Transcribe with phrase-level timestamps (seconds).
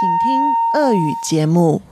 [0.00, 1.82] 请听俄语节目。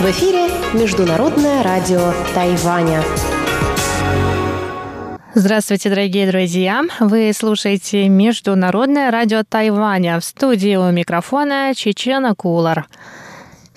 [0.00, 3.02] В эфире Международное радио Тайваня.
[5.34, 6.82] Здравствуйте, дорогие друзья!
[7.00, 10.20] Вы слушаете Международное радио Тайваня.
[10.20, 12.86] В студии у микрофона Чечена Кулар.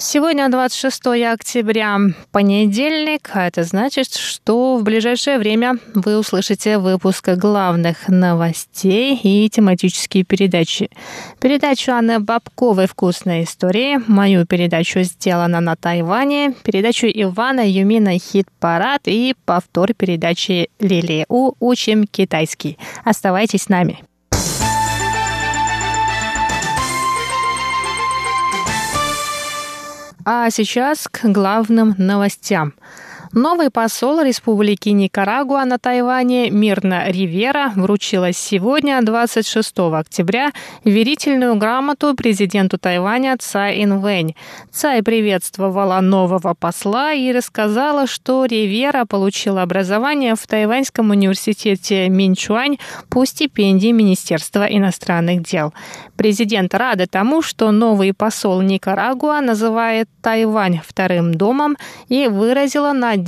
[0.02, 1.98] Сегодня 26 октября,
[2.32, 10.24] понедельник, а это значит, что в ближайшее время вы услышите выпуск главных новостей и тематические
[10.24, 10.88] передачи.
[11.38, 19.34] Передачу Анны Бабковой «Вкусные истории», мою передачу «Сделано на Тайване», передачу Ивана Юмина «Хит-парад» и
[19.44, 22.78] повтор передачи Лилии У «Учим китайский».
[23.04, 24.09] Оставайтесь с нами.
[30.32, 32.74] А сейчас к главным новостям.
[33.32, 40.50] Новый посол Республики Никарагуа на Тайване Мирна Ривера вручила сегодня, 26 октября,
[40.84, 44.34] верительную грамоту президенту Тайваня Цай Инвэнь.
[44.72, 52.78] Цай приветствовала нового посла и рассказала, что Ривера получила образование в Тайваньском университете Минчуань
[53.10, 55.72] по стипендии Министерства иностранных дел.
[56.16, 61.76] Президент рада тому, что новый посол Никарагуа называет Тайвань вторым домом
[62.08, 63.19] и выразила надежду,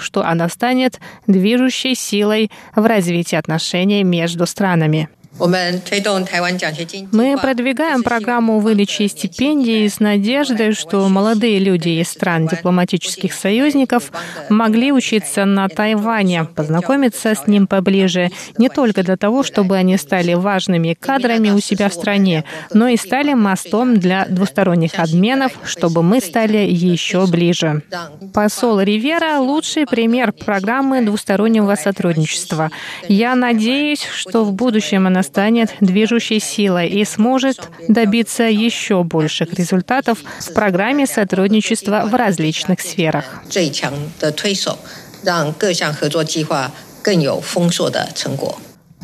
[0.00, 5.08] что она станет движущей силой в развитии отношений между странами.
[7.12, 14.12] Мы продвигаем программу выдачи стипендий с надеждой, что молодые люди из стран дипломатических союзников
[14.50, 20.34] могли учиться на Тайване, познакомиться с ним поближе, не только для того, чтобы они стали
[20.34, 26.20] важными кадрами у себя в стране, но и стали мостом для двусторонних обменов, чтобы мы
[26.20, 27.82] стали еще ближе.
[28.34, 32.70] Посол Ривера— лучший пример программы двустороннего сотрудничества.
[33.08, 40.18] Я надеюсь, что в будущем она станет движущей силой и сможет добиться еще больших результатов
[40.40, 43.24] в программе сотрудничества в различных сферах.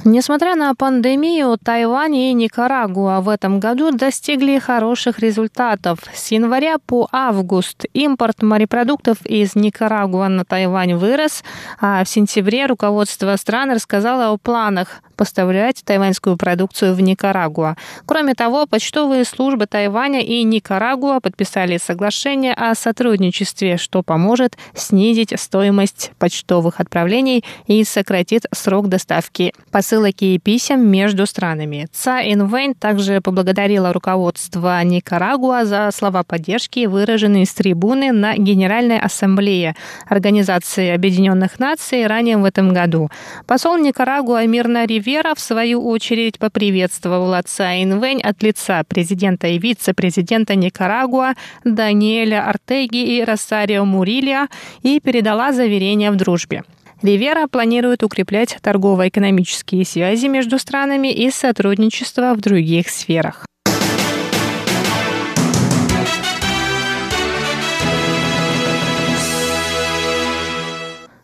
[0.05, 5.99] Несмотря на пандемию, Тайвань и Никарагуа в этом году достигли хороших результатов.
[6.15, 11.43] С января по август импорт морепродуктов из Никарагуа на Тайвань вырос,
[11.81, 17.77] а в сентябре руководство стран рассказало о планах поставлять тайваньскую продукцию в Никарагуа.
[18.05, 26.13] Кроме того, почтовые службы Тайваня и Никарагуа подписали соглашение о сотрудничестве, что поможет снизить стоимость
[26.19, 31.89] почтовых отправлений и сократит срок доставки посылок и писем между странами.
[31.93, 39.75] Ца Инвейн также поблагодарила руководство Никарагуа за слова поддержки, выраженные с трибуны на Генеральной Ассамблее
[40.09, 43.11] Организации Объединенных Наций ранее в этом году.
[43.47, 49.59] Посол Никарагуа Мирна Ривер Ривера, в свою очередь, поприветствовала отца Инвэнь от лица президента и
[49.59, 51.35] вице-президента Никарагуа
[51.65, 54.49] Даниэля Артеги и Росарио Мурилья
[54.83, 56.65] и передала заверение в дружбе.
[57.03, 63.47] Ривера планирует укреплять торгово-экономические связи между странами и сотрудничество в других сферах.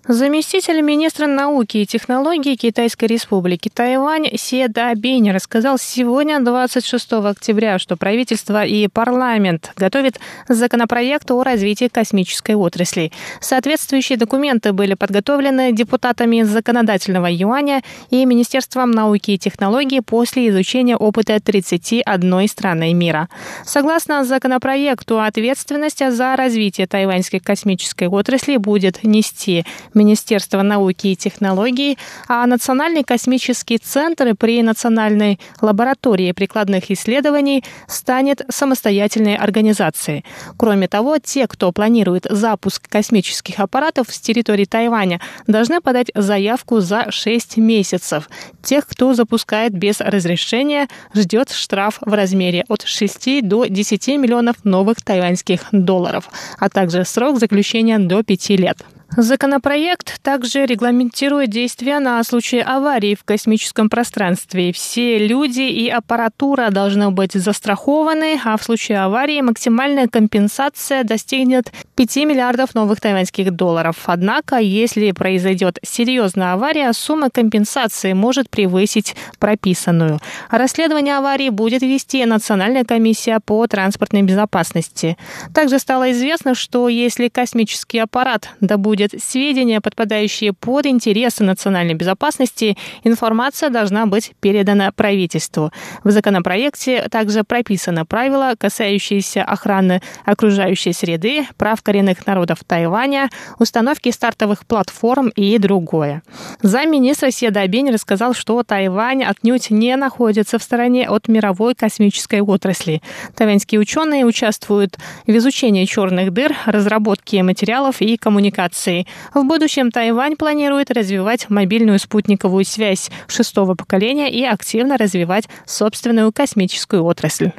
[0.09, 7.97] Заместитель министра науки и технологий Китайской республики Тайвань Се Дабинь рассказал сегодня, 26 октября, что
[7.97, 10.19] правительство и парламент готовят
[10.49, 13.13] законопроект о развитии космической отрасли.
[13.41, 17.81] Соответствующие документы были подготовлены депутатами законодательного юаня
[18.11, 23.29] и Министерством науки и технологий после изучения опыта 31 страны мира.
[23.65, 29.65] Согласно законопроекту, ответственность за развитие тайваньской космической отрасли будет нести
[29.95, 31.99] Министерства науки и технологий,
[32.29, 40.25] а Национальный космический центр при Национальной лаборатории прикладных исследований станет самостоятельной организацией.
[40.57, 47.11] Кроме того, те, кто планирует запуск космических аппаратов с территории Тайваня, должны подать заявку за
[47.11, 48.29] 6 месяцев.
[48.63, 55.03] Тех, кто запускает без разрешения, ждет штраф в размере от 6 до 10 миллионов новых
[55.03, 56.29] тайваньских долларов,
[56.59, 58.79] а также срок заключения до 5 лет.
[59.17, 64.73] Законопроект также регламентирует действия на случай аварии в космическом пространстве.
[64.73, 72.17] Все люди и аппаратура должны быть застрахованы, а в случае аварии максимальная компенсация достигнет 5
[72.17, 73.97] миллиардов новых тайваньских долларов.
[74.07, 80.21] Однако, если произойдет серьезная авария, сумма компенсации может превысить прописанную.
[80.51, 85.19] Расследование аварии будет вести Национальная комиссия по транспортной безопасности.
[85.53, 92.77] Также стало известно, что если космический аппарат добудет находят сведения, подпадающие под интересы национальной безопасности,
[93.05, 95.71] информация должна быть передана правительству.
[96.05, 104.65] В законопроекте также прописано правила, касающиеся охраны окружающей среды, прав коренных народов Тайваня, установки стартовых
[104.67, 106.23] платформ и другое.
[106.63, 113.03] Замминистра Седа Абень рассказал, что Тайвань отнюдь не находится в стороне от мировой космической отрасли.
[113.35, 118.92] Тайваньские ученые участвуют в изучении черных дыр, разработке материалов и коммуникации.
[119.35, 127.05] В будущем Тайвань планирует развивать мобильную спутниковую связь шестого поколения и активно развивать собственную космическую
[127.05, 127.53] отрасль.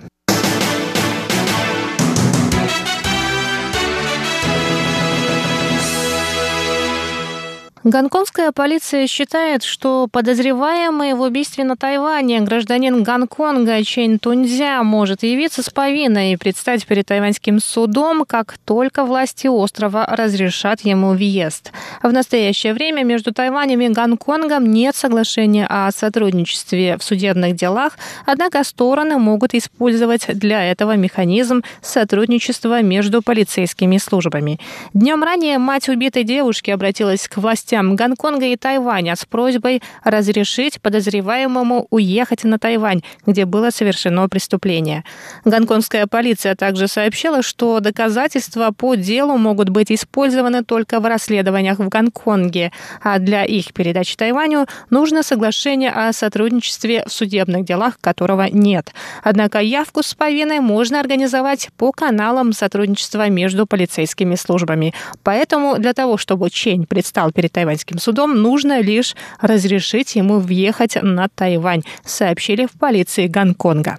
[7.83, 15.62] Гонконгская полиция считает, что подозреваемый в убийстве на Тайване гражданин Гонконга Чейн Тунзя может явиться
[15.62, 21.74] с повинной и предстать перед тайваньским судом, как только власти острова разрешат ему въезд.
[22.01, 28.63] В настоящее время между Тайванем и Гонконгом нет соглашения о сотрудничестве в судебных делах, однако
[28.63, 34.57] стороны могут использовать для этого механизм сотрудничества между полицейскими службами.
[34.94, 40.79] Днем ранее мать убитой девушки обратилась к властям властям Гонконга и Тайваня с просьбой разрешить
[40.81, 45.03] подозреваемому уехать на Тайвань, где было совершено преступление.
[45.45, 51.89] Гонконгская полиция также сообщила, что доказательства по делу могут быть использованы только в расследованиях в
[51.89, 52.71] Гонконге,
[53.01, 58.93] а для их передачи Тайваню нужно соглашение о сотрудничестве в судебных делах, которого нет.
[59.23, 64.93] Однако явку с повинной можно организовать по каналам сотрудничества между полицейскими службами.
[65.23, 70.98] Поэтому для того, чтобы Чень предстал перед Тайванем, тайваньским судом, нужно лишь разрешить ему въехать
[71.01, 73.98] на Тайвань, сообщили в полиции Гонконга.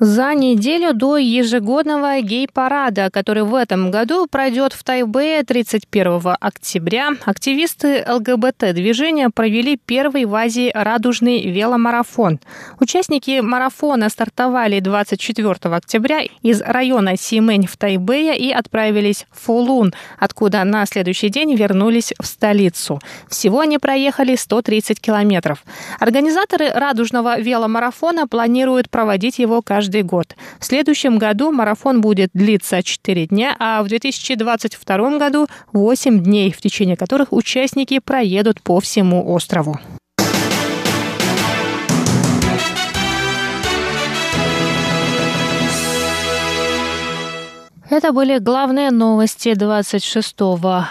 [0.00, 8.04] За неделю до ежегодного гей-парада, который в этом году пройдет в Тайбэе 31 октября, активисты
[8.08, 12.40] ЛГБТ-движения провели первый в Азии радужный веломарафон.
[12.80, 20.64] Участники марафона стартовали 24 октября из района Симэнь в Тайбэе и отправились в Фулун, откуда
[20.64, 22.98] на следующий день вернулись в столицу.
[23.28, 25.64] Всего они проехали 130 километров.
[26.00, 30.34] Организаторы радужного веломарафона планируют проводить его каждый каждый год.
[30.58, 36.60] В следующем году марафон будет длиться 4 дня, а в 2022 году 8 дней, в
[36.60, 39.78] течение которых участники проедут по всему острову.
[47.90, 50.36] Это были главные новости 26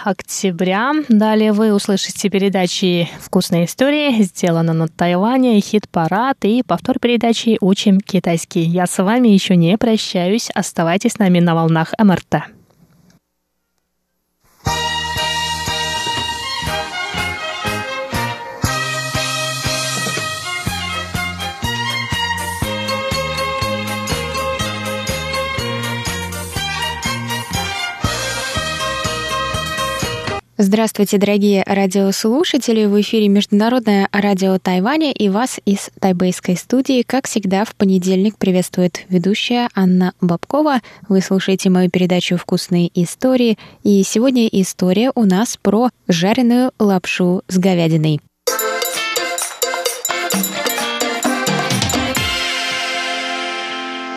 [0.04, 0.92] октября.
[1.08, 8.62] Далее вы услышите передачи «Вкусные истории», «Сделано на Тайване», «Хит-парад» и повтор передачи «Учим китайский».
[8.62, 10.50] Я с вами еще не прощаюсь.
[10.54, 12.53] Оставайтесь с нами на волнах МРТ.
[30.56, 32.84] Здравствуйте, дорогие радиослушатели!
[32.84, 39.00] В эфире Международное радио Тайваня и вас из тайбейской студии, как всегда, в понедельник приветствует
[39.08, 40.80] ведущая Анна Бабкова.
[41.08, 47.58] Вы слушаете мою передачу «Вкусные истории», и сегодня история у нас про жареную лапшу с
[47.58, 48.20] говядиной.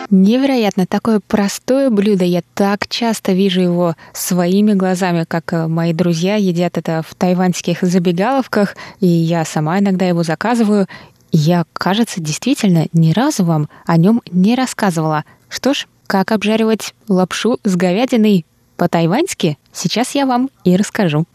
[0.10, 2.24] Невероятно, такое простое блюдо.
[2.24, 7.82] Я так часто вижу его своими глазами, как э, мои друзья едят это в тайваньских
[7.82, 10.88] забегаловках, и я сама иногда его заказываю.
[11.34, 15.26] Я, кажется, действительно ни разу вам о нем не рассказывала.
[15.50, 18.46] Что ж, как обжаривать лапшу с говядиной
[18.78, 21.26] по-тайваньски, сейчас я вам и расскажу.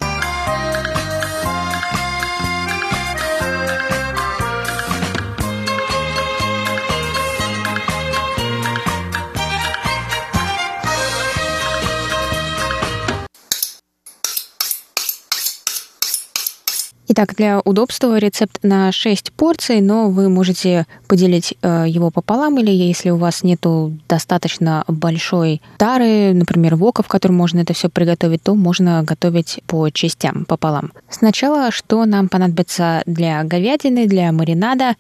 [17.15, 22.71] Итак, для удобства рецепт на 6 порций, но вы можете поделить э, его пополам, или
[22.71, 28.43] если у вас нету достаточно большой тары, например, вока, в котором можно это все приготовить,
[28.43, 30.91] то можно готовить по частям пополам.
[31.11, 34.97] Сначала, что нам понадобится для говядины, для маринада?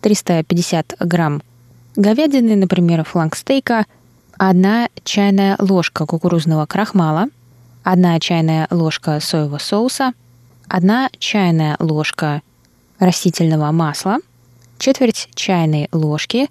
[0.00, 1.42] 350 грамм
[1.96, 3.84] говядины, например, фланг стейка,
[4.38, 7.26] одна чайная ложка кукурузного крахмала,
[7.82, 10.14] одна чайная ложка соевого соуса–
[10.72, 12.40] 1 чайная ложка
[12.98, 14.20] растительного масла,
[14.78, 16.48] четверть чайной ложки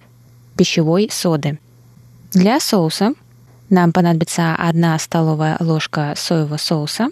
[0.56, 1.58] пищевой соды.
[2.32, 3.14] Для соуса
[3.72, 7.10] нам понадобится 1 столовая ложка соевого соуса,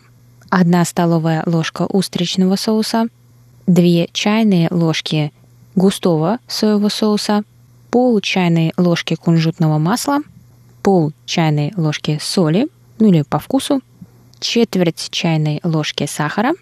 [0.52, 3.08] 1 столовая ложка устричного соуса,
[3.66, 5.34] 2 чайные ложки
[5.74, 7.42] густого соевого соуса,
[7.90, 10.20] пол чайной ложки кунжутного масла,
[10.84, 12.68] пол чайной ложки соли,
[13.00, 13.82] ну или по вкусу,
[14.40, 16.54] четверть чайной ложки сахара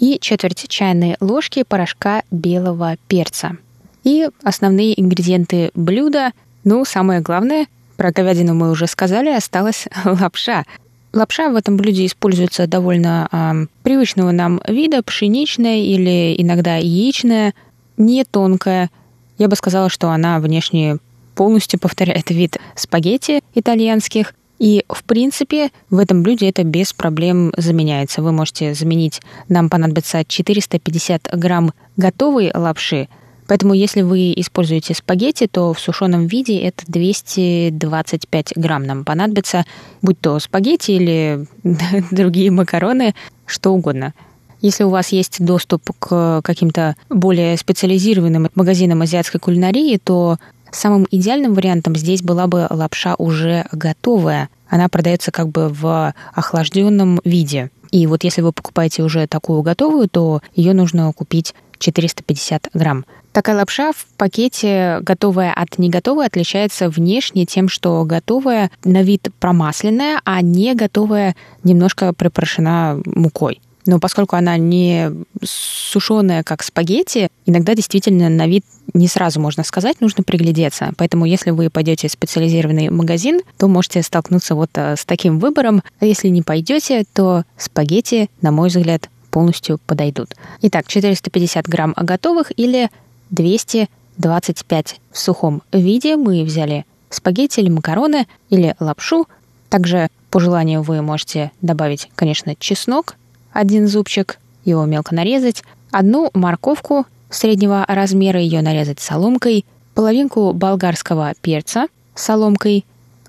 [0.00, 3.56] и четверть чайной ложки порошка белого перца.
[4.02, 6.32] И основные ингредиенты блюда,
[6.64, 7.66] ну, самое главное,
[7.96, 10.64] про говядину мы уже сказали, осталась лапша.
[11.12, 17.52] Лапша в этом блюде используется довольно э, привычного нам вида, пшеничная или иногда яичная,
[17.96, 18.90] не тонкая.
[19.36, 20.98] Я бы сказала, что она внешне
[21.34, 28.20] полностью повторяет вид спагетти итальянских, и, в принципе, в этом блюде это без проблем заменяется.
[28.20, 33.08] Вы можете заменить, нам понадобится 450 грамм готовой лапши,
[33.48, 39.64] Поэтому, если вы используете спагетти, то в сушеном виде это 225 грамм нам понадобится,
[40.02, 41.46] будь то спагетти или
[42.12, 44.14] другие макароны, что угодно.
[44.60, 50.36] Если у вас есть доступ к каким-то более специализированным магазинам азиатской кулинарии, то
[50.72, 54.48] Самым идеальным вариантом здесь была бы лапша уже готовая.
[54.68, 57.70] Она продается как бы в охлажденном виде.
[57.90, 63.04] И вот если вы покупаете уже такую готовую, то ее нужно купить 450 грамм.
[63.32, 70.20] Такая лапша в пакете готовая от неготовой отличается внешне тем, что готовая на вид промасленная,
[70.24, 73.60] а не готовая немножко припорошена мукой.
[73.90, 75.10] Но поскольку она не
[75.42, 80.92] сушеная, как спагетти, иногда действительно на вид не сразу можно сказать, нужно приглядеться.
[80.96, 85.82] Поэтому если вы пойдете в специализированный магазин, то можете столкнуться вот э, с таким выбором.
[85.98, 90.36] А если не пойдете, то спагетти, на мой взгляд, полностью подойдут.
[90.62, 92.90] Итак, 450 грамм готовых или
[93.30, 99.26] 225 в сухом виде мы взяли спагетти или макароны или лапшу.
[99.68, 103.16] Также по желанию вы можете добавить, конечно, чеснок,
[103.52, 109.64] один зубчик, его мелко нарезать, одну морковку среднего размера, ее нарезать соломкой,
[109.94, 112.84] половинку болгарского перца соломкой,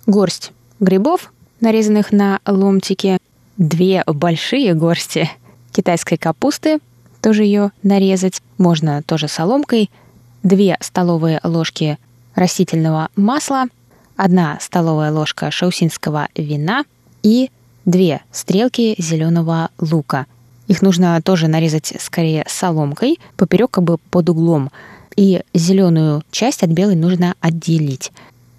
[0.06, 3.20] горсть грибов, нарезанных на ломтики,
[3.58, 5.30] две большие горсти
[5.72, 6.80] китайской капусты,
[7.22, 9.90] тоже ее нарезать, можно тоже соломкой,
[10.44, 11.98] две столовые ложки
[12.36, 13.66] растительного масла,
[14.16, 16.84] одна столовая ложка шаусинского вина
[17.24, 17.52] и
[17.86, 20.26] две стрелки зеленого лука.
[20.68, 24.72] Их нужно тоже нарезать скорее соломкой, поперек как бы под углом.
[25.16, 28.12] И зеленую часть от белой нужно отделить.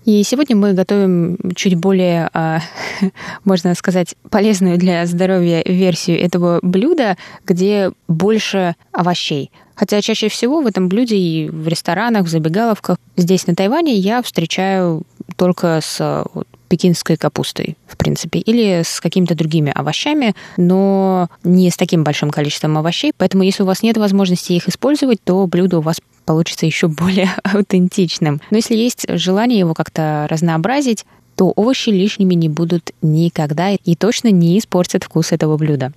[0.04, 2.60] И сегодня мы готовим чуть более, а,
[3.44, 9.50] можно сказать, полезную для здоровья версию этого блюда, где больше овощей.
[9.74, 14.22] Хотя чаще всего в этом блюде и в ресторанах, в забегаловках здесь на Тайване я
[14.22, 15.02] встречаю
[15.36, 21.76] только с вот, пекинской капустой, в принципе, или с какими-то другими овощами, но не с
[21.76, 23.12] таким большим количеством овощей.
[23.14, 27.30] Поэтому, если у вас нет возможности их использовать, то блюдо у вас получится еще более
[27.44, 28.40] аутентичным.
[28.50, 31.04] Но если есть желание его как-то разнообразить,
[31.36, 35.92] то овощи лишними не будут никогда и точно не испортят вкус этого блюда.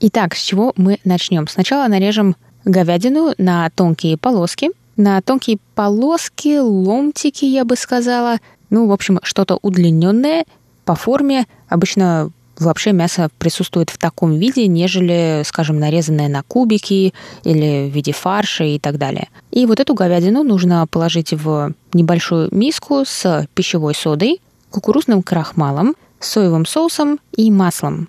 [0.00, 1.46] Итак, с чего мы начнем?
[1.46, 4.70] Сначала нарежем говядину на тонкие полоски.
[4.96, 8.38] На тонкие полоски, ломтики, я бы сказала.
[8.70, 10.44] Ну, в общем, что-то удлиненное
[10.84, 11.46] по форме.
[11.68, 17.12] Обычно в лапше мясо присутствует в таком виде, нежели, скажем, нарезанное на кубики
[17.44, 19.28] или в виде фарша и так далее.
[19.50, 24.40] И вот эту говядину нужно положить в небольшую миску с пищевой содой,
[24.70, 28.08] кукурузным крахмалом, соевым соусом и маслом.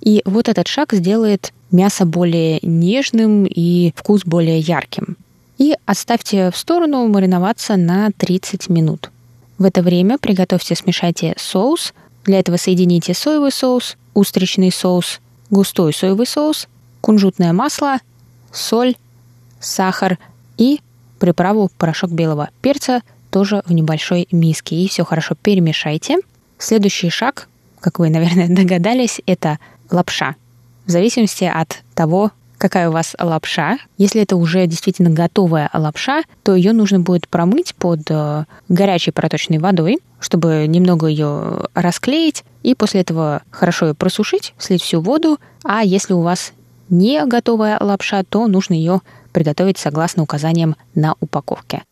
[0.00, 5.16] И вот этот шаг сделает мясо более нежным и вкус более ярким.
[5.58, 9.10] И оставьте в сторону мариноваться на 30 минут.
[9.58, 11.94] В это время приготовьте, смешайте соус.
[12.24, 15.20] Для этого соедините соевый соус, устричный соус,
[15.50, 16.68] густой соевый соус,
[17.00, 17.98] кунжутное масло,
[18.52, 18.96] соль,
[19.60, 20.18] сахар
[20.58, 20.80] и
[21.18, 24.76] приправу порошок белого перца тоже в небольшой миске.
[24.76, 26.18] И все хорошо перемешайте.
[26.58, 27.48] Следующий шаг,
[27.80, 29.58] как вы, наверное, догадались, это
[29.90, 30.36] лапша
[30.86, 33.78] в зависимости от того, какая у вас лапша.
[33.98, 39.58] Если это уже действительно готовая лапша, то ее нужно будет промыть под э, горячей проточной
[39.58, 45.38] водой, чтобы немного ее расклеить, и после этого хорошо ее просушить, слить всю воду.
[45.64, 46.52] А если у вас
[46.88, 49.00] не готовая лапша, то нужно ее
[49.32, 51.82] приготовить согласно указаниям на упаковке.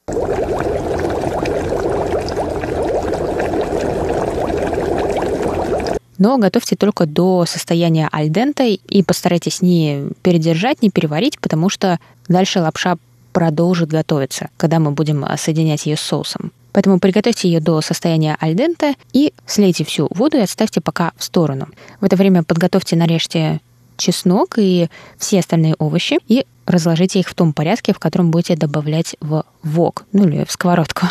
[6.18, 12.60] Но готовьте только до состояния альдента и постарайтесь не передержать, не переварить, потому что дальше
[12.60, 12.96] лапша
[13.32, 16.52] продолжит готовиться, когда мы будем соединять ее с соусом.
[16.72, 21.68] Поэтому приготовьте ее до состояния альдента и слейте всю воду и отставьте пока в сторону.
[22.00, 23.60] В это время подготовьте, нарежьте
[23.96, 29.16] чеснок и все остальные овощи и разложите их в том порядке, в котором будете добавлять
[29.20, 31.06] в вок, ну или в сковородку.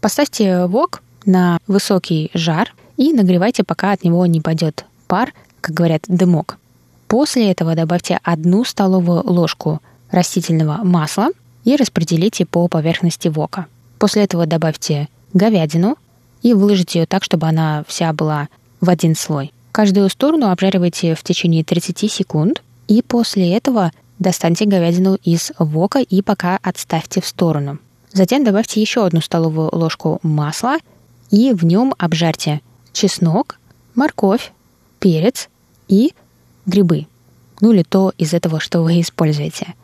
[0.00, 6.02] Поставьте вок на высокий жар и нагревайте, пока от него не пойдет пар, как говорят,
[6.06, 6.58] дымок.
[7.08, 9.80] После этого добавьте одну столовую ложку
[10.10, 11.30] растительного масла
[11.64, 13.66] и распределите по поверхности вока.
[13.98, 15.96] После этого добавьте говядину
[16.42, 18.48] и выложите ее так, чтобы она вся была
[18.82, 19.50] в один слой.
[19.72, 26.20] Каждую сторону обжаривайте в течение 30 секунд, и после этого достаньте говядину из вока и
[26.20, 27.78] пока отставьте в сторону.
[28.12, 30.76] Затем добавьте еще одну столовую ложку масла
[31.30, 32.60] и в нем обжарьте
[32.92, 33.58] чеснок,
[33.94, 34.52] морковь,
[34.98, 35.48] перец
[35.88, 36.12] и
[36.66, 37.06] грибы.
[37.60, 39.74] Ну или то из этого, что вы используете.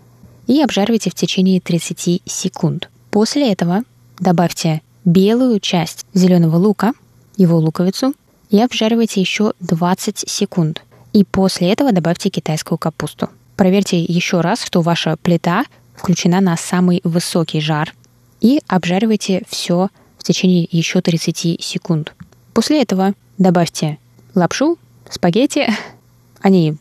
[0.46, 2.88] И обжаривайте в течение 30 секунд.
[3.10, 3.84] После этого
[4.18, 6.92] Добавьте белую часть зеленого лука,
[7.36, 8.14] его луковицу,
[8.48, 10.82] и обжаривайте еще 20 секунд.
[11.12, 13.28] И после этого добавьте китайскую капусту.
[13.56, 17.94] Проверьте еще раз, что ваша плита включена на самый высокий жар
[18.40, 22.14] и обжаривайте все в течение еще 30 секунд.
[22.56, 23.98] После этого добавьте
[24.34, 24.78] лапшу,
[25.10, 25.66] спагетти.
[26.40, 26.76] Они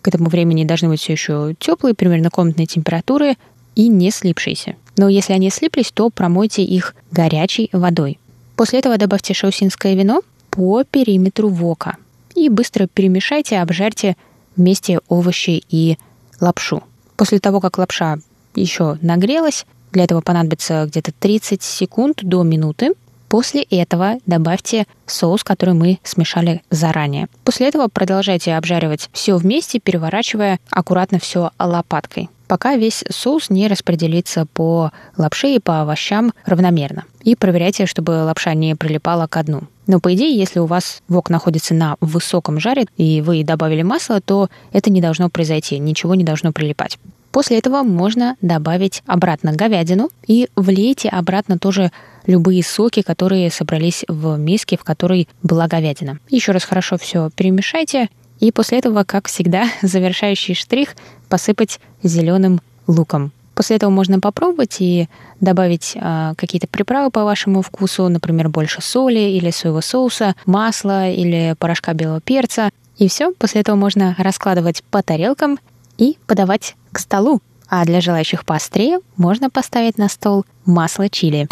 [0.00, 3.36] к этому времени должны быть все еще теплые, примерно комнатной температуры
[3.74, 4.76] и не слипшиеся.
[4.96, 8.18] Но если они слиплись, то промойте их горячей водой.
[8.56, 11.96] После этого добавьте шаусинское вино по периметру вока
[12.34, 14.16] и быстро перемешайте, обжарьте
[14.56, 15.98] вместе овощи и
[16.40, 16.82] лапшу.
[17.16, 18.18] После того, как лапша
[18.54, 22.94] еще нагрелась, для этого понадобится где-то 30 секунд до минуты.
[23.28, 27.28] После этого добавьте соус, который мы смешали заранее.
[27.44, 34.46] После этого продолжайте обжаривать все вместе, переворачивая аккуратно все лопаткой пока весь соус не распределится
[34.46, 37.04] по лапше и по овощам равномерно.
[37.22, 39.64] И проверяйте, чтобы лапша не прилипала к дну.
[39.86, 44.20] Но по идее, если у вас вок находится на высоком жаре и вы добавили масло,
[44.20, 46.98] то это не должно произойти, ничего не должно прилипать.
[47.30, 51.92] После этого можно добавить обратно говядину и влейте обратно тоже
[52.28, 56.20] любые соки, которые собрались в миске, в которой была говядина.
[56.28, 60.94] Еще раз хорошо все перемешайте и после этого, как всегда, завершающий штрих
[61.28, 63.32] посыпать зеленым луком.
[63.54, 65.08] После этого можно попробовать и
[65.40, 71.56] добавить э, какие-то приправы по вашему вкусу, например, больше соли или соевого соуса, масла или
[71.58, 72.70] порошка белого перца.
[72.98, 75.58] И все, после этого можно раскладывать по тарелкам
[75.96, 77.40] и подавать к столу.
[77.68, 81.48] А для желающих поострее можно поставить на стол масло чили.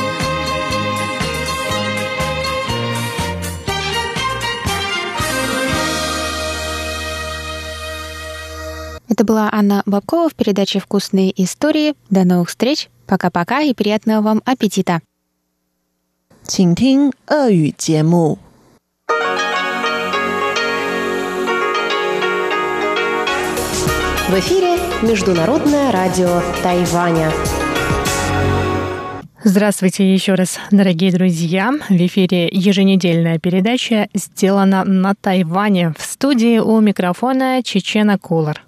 [9.16, 11.96] Это была Анна Бабкова в передаче «Вкусные истории».
[12.10, 12.90] До новых встреч.
[13.08, 15.02] Пока-пока и приятного вам аппетита.
[16.44, 18.40] 请听俄语节目。
[24.28, 27.32] В эфире Международное радио Тайваня.
[29.44, 31.72] Здравствуйте еще раз, дорогие друзья.
[31.90, 35.94] В эфире еженедельная передача «Сделана на Тайване».
[35.98, 38.62] В студии у микрофона Чечена Кулар.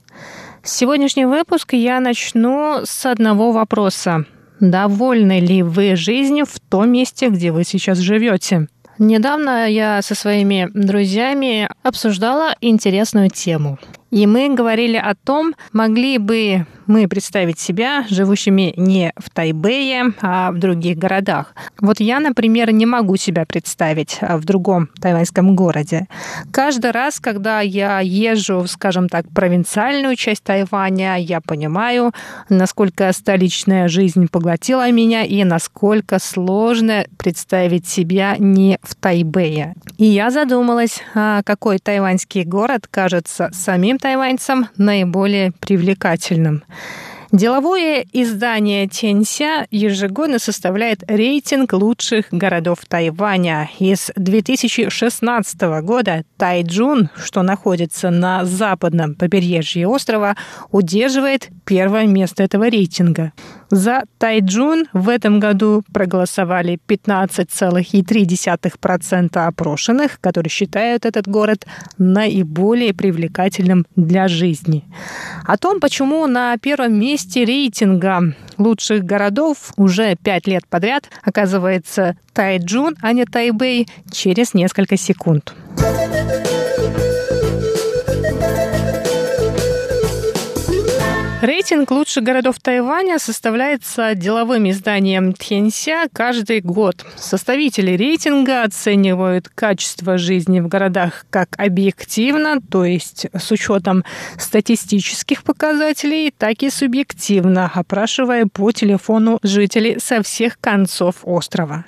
[0.63, 4.25] Сегодняшний выпуск я начну с одного вопроса.
[4.61, 8.67] Довольны ли вы жизнью в том месте, где вы сейчас живете?
[8.99, 13.79] Недавно я со своими друзьями обсуждала интересную тему.
[14.11, 20.51] И мы говорили о том, могли бы мы представить себя живущими не в Тайбэе, а
[20.51, 21.55] в других городах.
[21.81, 26.07] Вот я, например, не могу себя представить в другом тайваньском городе.
[26.51, 32.13] Каждый раз, когда я езжу, скажем так, в провинциальную часть Тайваня, я понимаю,
[32.49, 39.75] насколько столичная жизнь поглотила меня и насколько сложно представить себя не в Тайбэе.
[39.99, 46.63] И я задумалась, а какой тайваньский город кажется самим тайваньцам наиболее привлекательным.
[47.31, 53.69] Деловое издание Тенься ежегодно составляет рейтинг лучших городов Тайваня.
[53.79, 60.37] Из 2016 года Тайджун, что находится на западном побережье острова,
[60.71, 63.35] удерживает первое место этого рейтинга.
[63.71, 71.67] За Тайджун в этом году проголосовали 15,3% опрошенных, которые считают этот город
[71.99, 74.85] наиболее привлекательным для жизни.
[75.45, 82.97] О том, почему на первом месте рейтинга лучших городов уже пять лет подряд оказывается Тайджун,
[83.03, 85.53] а не Тайбэй, через несколько секунд.
[91.41, 97.07] Рейтинг лучших городов Тайваня составляется деловым изданием Тхенся каждый год.
[97.15, 104.03] Составители рейтинга оценивают качество жизни в городах как объективно, то есть с учетом
[104.37, 111.85] статистических показателей, так и субъективно, опрашивая по телефону жителей со всех концов острова.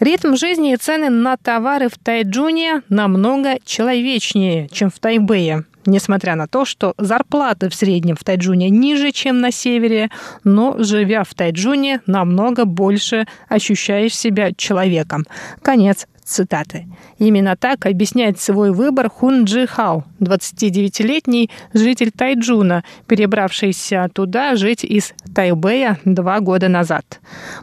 [0.00, 6.46] Ритм жизни и цены на товары в Тайджуне намного человечнее, чем в Тайбэе несмотря на
[6.46, 10.10] то, что зарплаты в среднем в Тайджуне ниже, чем на севере,
[10.44, 15.24] но живя в Тайджуне, намного больше ощущаешь себя человеком.
[15.62, 16.86] Конец цитаты.
[17.18, 25.14] Именно так объясняет свой выбор Хун Джи Хао, 29-летний житель Тайджуна, перебравшийся туда жить из
[25.34, 27.20] Тайбэя два года назад.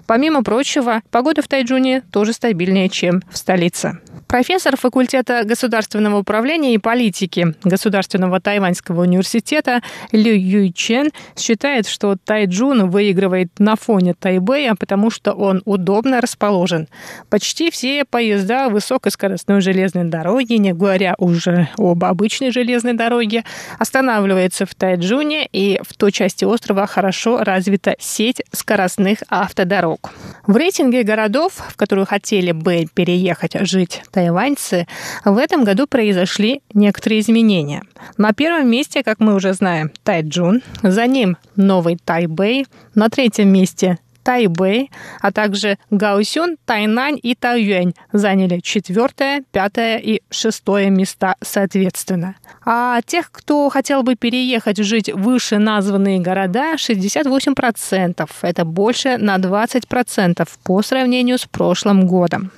[0.08, 4.00] Помимо прочего, погода в Тайджуне тоже стабильнее, чем в столице.
[4.28, 9.82] Профессор факультета государственного управления и политики Государственного тайваньского университета
[10.12, 16.88] Лю Юй Чен считает, что Тайджун выигрывает на фоне Тайбэя, потому что он удобно расположен.
[17.30, 23.44] Почти все поезда высокоскоростной железной дороги, не говоря уже об обычной железной дороге,
[23.80, 30.12] останавливаются в Тайджуне, и в той части острова хорошо развита сеть скоростных автодорог.
[30.48, 34.88] В рейтинге городов, в которые хотели бы переехать жить тайваньцы,
[35.26, 37.84] в этом году произошли некоторые изменения.
[38.18, 43.98] На первом месте, как мы уже знаем, Тайджун, за ним Новый Тайбэй, на третьем месте
[44.24, 44.90] Тайбэй,
[45.22, 52.36] а также Гаосюн, Тайнань и Тайюань заняли четвертое, пятое и шестое места соответственно.
[52.66, 58.30] А тех, кто хотел бы переехать жить выше названные города, 68%.
[58.42, 62.52] Это больше на 20% по сравнению с прошлым годом.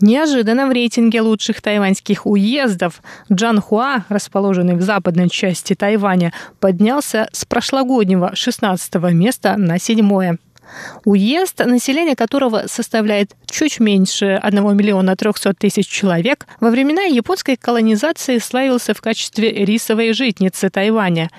[0.00, 8.34] Неожиданно в рейтинге лучших тайваньских уездов Джанхуа, расположенный в западной части Тайваня, поднялся с прошлогоднего
[8.34, 10.38] 16 места на седьмое.
[11.04, 18.38] Уезд, население которого составляет чуть меньше 1 миллиона 300 тысяч человек, во времена японской колонизации
[18.38, 21.30] славился в качестве рисовой житницы Тайваня.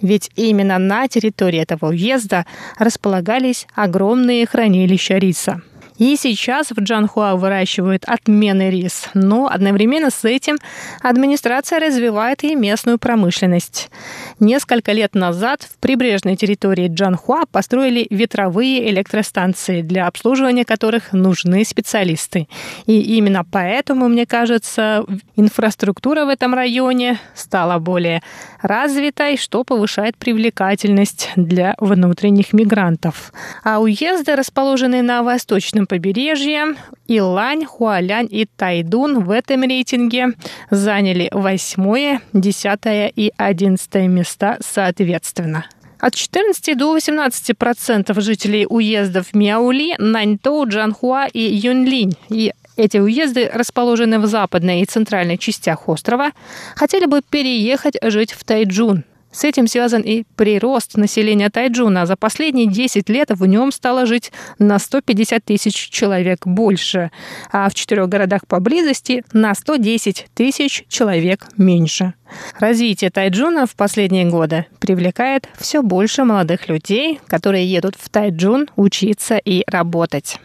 [0.00, 2.46] Ведь именно на территории этого уезда
[2.78, 5.60] располагались огромные хранилища риса.
[5.98, 10.56] И сейчас в Джанхуа выращивают отменный рис, но одновременно с этим
[11.02, 13.90] администрация развивает и местную промышленность.
[14.38, 22.46] Несколько лет назад в прибрежной территории Джанхуа построили ветровые электростанции, для обслуживания которых нужны специалисты.
[22.86, 28.22] И именно поэтому, мне кажется, инфраструктура в этом районе стала более
[28.62, 33.32] развитой, что повышает привлекательность для внутренних мигрантов.
[33.64, 36.76] А уезды, расположенные на восточном побережье,
[37.08, 40.34] Илань, Хуалянь и Тайдун в этом рейтинге
[40.70, 45.66] заняли восьмое, десятое и одиннадцатое места соответственно.
[45.98, 53.50] От 14 до 18 процентов жителей уездов Мяули, Наньтоу, Джанхуа и Юнлинь и эти уезды,
[53.52, 56.30] расположенные в западной и центральной частях острова,
[56.76, 59.04] хотели бы переехать жить в Тайджун.
[59.38, 62.06] С этим связан и прирост населения Тайджуна.
[62.06, 67.12] За последние 10 лет в нем стало жить на 150 тысяч человек больше,
[67.52, 72.14] а в четырех городах поблизости на 110 тысяч человек меньше.
[72.58, 79.36] Развитие Тайджуна в последние годы привлекает все больше молодых людей, которые едут в Тайджун учиться
[79.36, 80.40] и работать.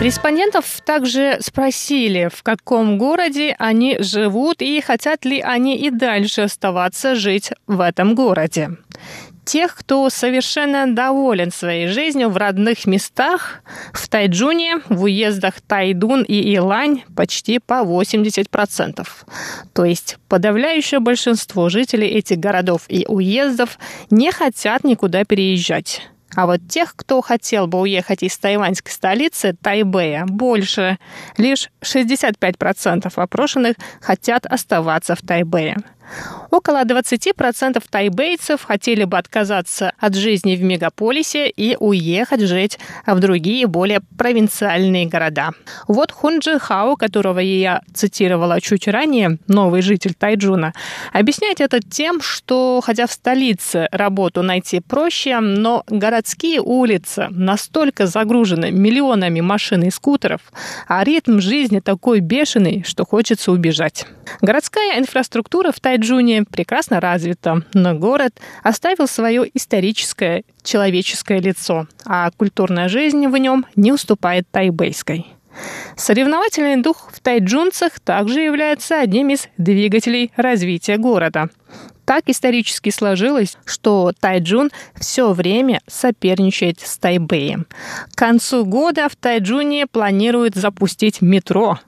[0.00, 7.14] Респондентов также спросили, в каком городе они живут и хотят ли они и дальше оставаться
[7.14, 8.70] жить в этом городе.
[9.44, 16.56] Тех, кто совершенно доволен своей жизнью в родных местах, в Тайджуне, в уездах Тайдун и
[16.56, 19.06] Илань почти по 80%.
[19.74, 26.00] То есть подавляющее большинство жителей этих городов и уездов не хотят никуда переезжать.
[26.34, 30.98] А вот тех, кто хотел бы уехать из тайваньской столицы Тайбэя, больше.
[31.36, 35.76] Лишь 65% опрошенных хотят оставаться в Тайбэе.
[36.50, 43.66] Около 20% тайбейцев хотели бы отказаться от жизни в мегаполисе и уехать жить в другие,
[43.66, 45.50] более провинциальные города.
[45.86, 50.72] Вот Хунджи Хао, которого я цитировала чуть ранее, новый житель Тайджуна,
[51.12, 58.72] объясняет это тем, что хотя в столице работу найти проще, но городские улицы настолько загружены
[58.72, 60.40] миллионами машин и скутеров,
[60.88, 64.04] а ритм жизни такой бешеный, что хочется убежать.
[64.42, 72.30] Городская инфраструктура в Тайджуне Джуни прекрасно развита, но город оставил свое историческое человеческое лицо, а
[72.36, 75.26] культурная жизнь в нем не уступает тайбейской.
[75.96, 81.50] Соревновательный дух в тайджунцах также является одним из двигателей развития города.
[82.10, 87.68] Так исторически сложилось, что Тайджун все время соперничает с Тайбэем.
[88.12, 91.78] К концу года в Тайджуне планируют запустить метро.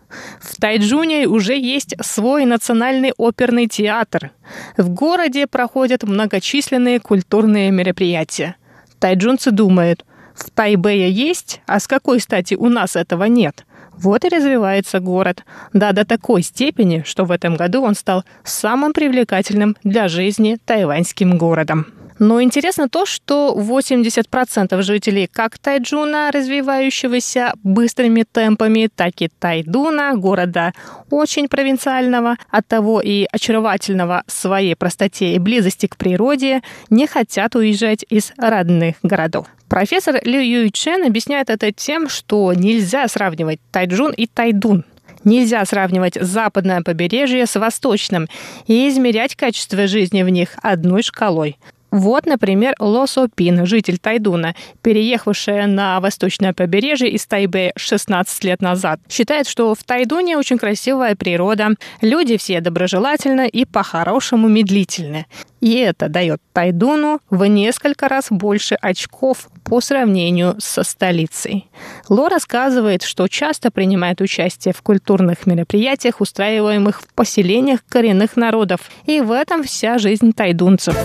[0.40, 4.30] В Тайджуне уже есть свой национальный оперный театр.
[4.76, 8.54] В городе проходят многочисленные культурные мероприятия.
[9.00, 10.04] Тайджунцы думают,
[10.36, 13.66] в Тайбэе есть, а с какой стати у нас этого нет–
[14.02, 15.44] вот и развивается город.
[15.72, 21.38] Да, до такой степени, что в этом году он стал самым привлекательным для жизни тайваньским
[21.38, 21.86] городом.
[22.18, 30.72] Но интересно то, что 80% жителей как Тайджуна, развивающегося быстрыми темпами, так и Тайдуна, города
[31.10, 38.04] очень провинциального, от того и очаровательного своей простоте и близости к природе, не хотят уезжать
[38.08, 39.46] из родных городов.
[39.72, 44.84] Профессор Лю Юй Чен объясняет это тем, что нельзя сравнивать Тайджун и Тайдун.
[45.24, 48.28] Нельзя сравнивать западное побережье с восточным
[48.66, 51.56] и измерять качество жизни в них одной шкалой.
[51.90, 59.00] Вот, например, Ло Сопин, житель Тайдуна, переехавшая на восточное побережье из Тайбе 16 лет назад,
[59.08, 61.70] считает, что в Тайдуне очень красивая природа,
[62.02, 65.24] люди все доброжелательны и по-хорошему медлительны.
[65.62, 71.70] И это дает Тайдуну в несколько раз больше очков по сравнению со столицей.
[72.08, 78.80] Ло рассказывает, что часто принимает участие в культурных мероприятиях, устраиваемых в поселениях коренных народов.
[79.06, 80.96] И в этом вся жизнь тайдунцев.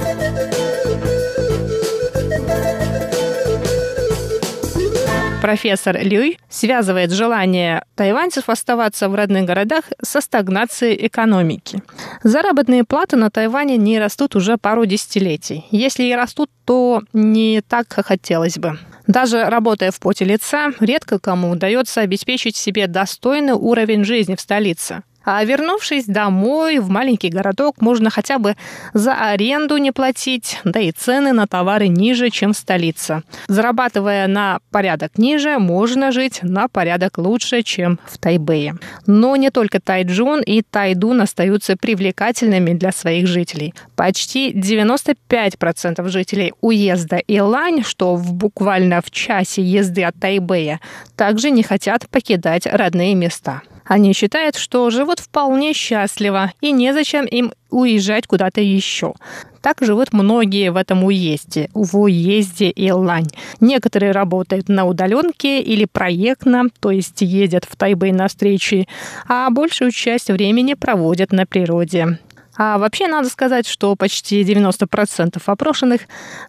[5.41, 11.83] Профессор Люй связывает желание тайваньцев оставаться в родных городах со стагнацией экономики.
[12.23, 15.65] Заработные платы на Тайване не растут уже пару десятилетий.
[15.69, 18.79] Если и растут, то не так, как хотелось бы.
[19.05, 25.03] Даже работая в поте лица, редко кому удается обеспечить себе достойный уровень жизни в столице.
[25.29, 28.55] А вернувшись домой в маленький городок, можно хотя бы
[28.93, 33.23] за аренду не платить, да и цены на товары ниже, чем в столице.
[33.49, 38.75] Зарабатывая на порядок ниже, можно жить на порядок лучше, чем в Тайбэе.
[39.05, 43.73] Но не только Тайджун и Тайдун остаются привлекательными для своих жителей.
[43.97, 50.79] Почти 95% жителей уезда Илань, что в буквально в часе езды от Тайбэя,
[51.17, 53.61] также не хотят покидать родные места.
[53.87, 59.13] Они считают, что живут вполне счастливо и незачем им уезжать куда-то еще.
[59.61, 63.27] Так живут многие в этом уезде, в уезде Илань.
[63.59, 68.87] Некоторые работают на удаленке или проектно, то есть едят в Тайбэй на встречи,
[69.27, 72.19] а большую часть времени проводят на природе.
[72.57, 76.01] А вообще надо сказать, что почти 90% опрошенных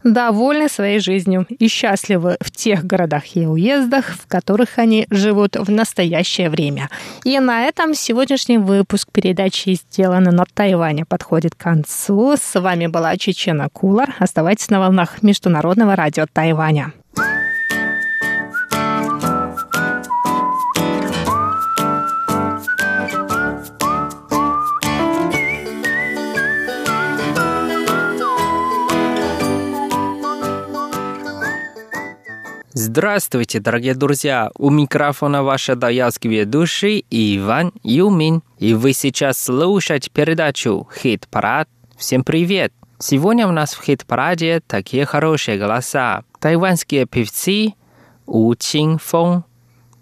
[0.04, 5.70] довольны своей жизнью и счастливы в тех городах и уездах, в которых они живут в
[5.70, 6.88] настоящее время.
[7.24, 12.36] И на этом сегодняшний выпуск передачи «Сделано на Тайване» подходит к концу.
[12.36, 14.14] С вами была Чечена Кулар.
[14.18, 16.92] Оставайтесь на волнах Международного радио Тайваня.
[32.90, 34.50] Здравствуйте, дорогие друзья!
[34.56, 38.42] У микрофона ваша даялский ведущий Иван Юмин.
[38.58, 41.68] И вы сейчас слушаете передачу «Хит-парад».
[41.98, 42.72] Всем привет!
[42.98, 46.22] Сегодня у нас в хит-параде такие хорошие голоса.
[46.40, 47.74] Тайванские певцы
[48.24, 49.44] У Чин Фон,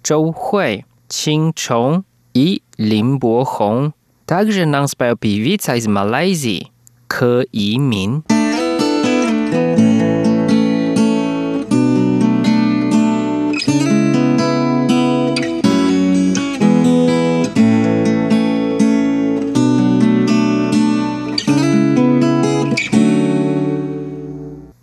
[0.05, 3.94] Чжоу Хуэй, Чин Чон и Лин Бо Хong.
[4.27, 6.70] Также нам спел певица из Малайзии
[7.09, 8.22] Кэ И Мин.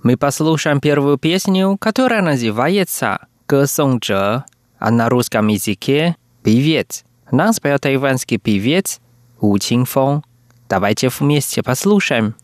[0.03, 4.43] Мы послушаем первую песню, которая называется «Гэсонджэ»,
[4.77, 7.05] а на русском языке «Певец».
[7.31, 8.99] Нам спел тайванский певец
[9.39, 10.21] У Чинфон.
[10.67, 12.35] Давайте вместе послушаем.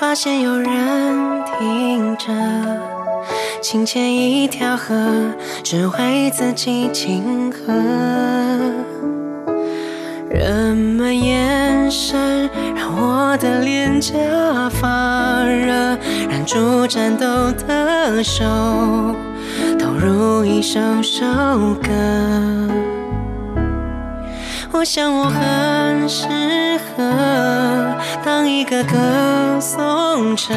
[0.00, 2.32] 发现有人听着，
[3.60, 4.94] 清浅一条河，
[5.62, 7.70] 只为自己庆贺。
[10.30, 14.14] 人们眼神让我的脸颊
[14.70, 15.98] 发热，
[16.30, 17.26] 忍住颤抖
[17.68, 18.42] 的手，
[19.78, 21.26] 投入一首首
[21.74, 22.89] 歌。
[24.80, 26.26] 我想我很适
[26.96, 30.54] 合当一个歌颂者。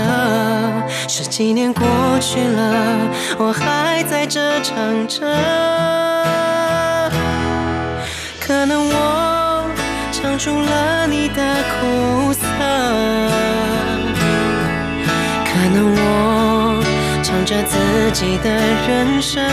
[1.10, 1.86] 十几年过
[2.22, 5.20] 去了，我还在这唱着。
[8.40, 9.66] 可能我
[10.14, 12.48] 唱出了你的苦涩，
[15.44, 16.82] 可能我
[17.22, 17.78] 唱着自
[18.14, 18.50] 己的
[18.88, 19.44] 人生。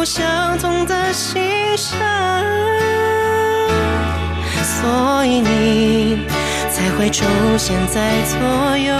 [0.00, 1.98] 有过相同的心声，
[4.62, 6.26] 所以你
[6.70, 7.22] 才会出
[7.58, 8.94] 现在左右，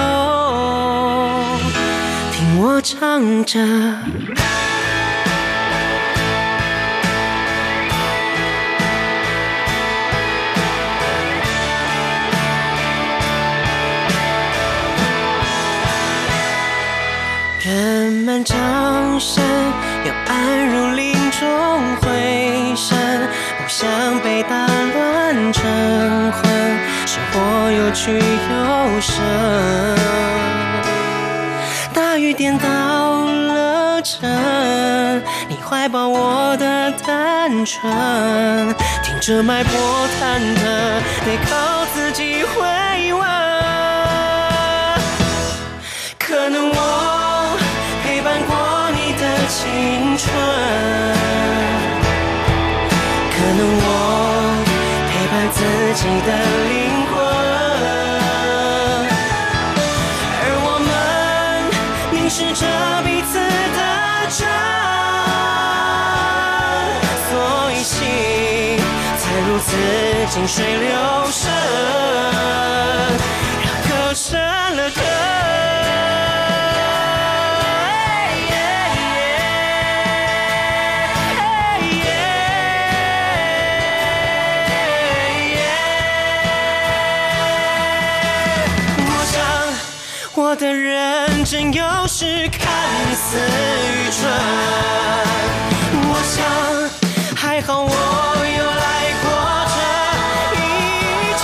[2.33, 3.59] 听我唱着。
[17.63, 18.57] 人们掌
[19.19, 19.43] 声
[20.05, 22.97] 要安如林中回声，
[23.59, 23.89] 不想
[24.21, 26.51] 被打乱成魂，
[27.07, 29.15] 生活有趣有声。
[31.93, 32.67] 大雨颠倒
[33.27, 34.27] 了城，
[35.49, 39.73] 你怀抱我的单纯，听着脉搏
[40.19, 40.65] 忐忑，
[41.27, 43.21] 得靠自己回稳。
[46.19, 46.89] 可能我
[50.20, 50.28] 春，
[53.30, 53.85] 可能我
[55.09, 55.59] 陪伴自
[55.94, 56.30] 己的
[56.68, 56.70] 灵
[57.09, 57.12] 魂，
[60.42, 60.88] 而我们
[62.12, 62.62] 凝视着
[63.02, 63.80] 彼此的
[64.28, 64.38] 真，
[67.30, 67.33] 所
[67.72, 67.96] 以心
[69.16, 69.68] 才如此
[70.28, 70.92] 静水流
[71.30, 71.48] 深，
[92.20, 92.68] 是看
[93.14, 94.20] 似愚蠢，
[96.04, 96.37] 我想
[97.35, 98.85] 还好我有来
[99.22, 99.26] 过
[99.72, 99.78] 这
[100.61, 100.62] 一
[101.40, 101.42] 程，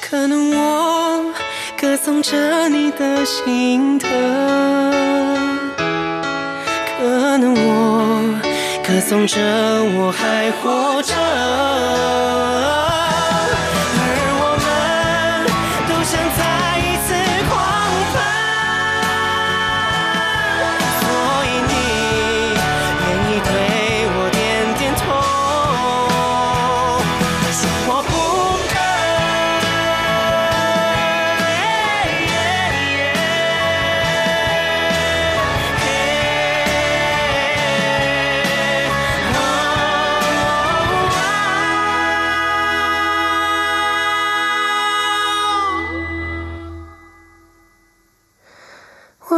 [0.00, 1.34] 可能我
[1.76, 4.08] 歌颂着你的心疼，
[6.86, 8.38] 可能我
[8.86, 9.34] 歌颂着
[9.96, 11.12] 我还活着，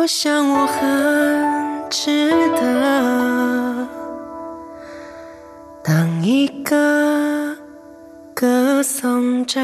[0.01, 3.87] 我想我很值得
[5.83, 7.55] 当一个
[8.33, 9.61] 歌颂者。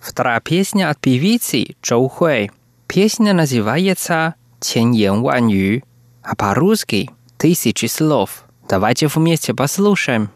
[0.00, 2.50] Вторая песня от певицы Чжоу Хуэй.
[2.86, 5.82] Песня называется «千言万语»,
[6.22, 8.44] а по-русски «Тысячи слов».
[8.68, 10.30] Давайте вместе послушаем.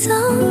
[0.00, 0.49] 走。